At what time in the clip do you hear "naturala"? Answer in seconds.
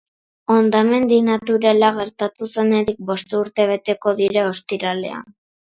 1.27-1.91